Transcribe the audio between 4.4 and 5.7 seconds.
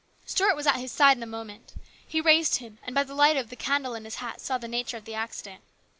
saw the nature of the accident.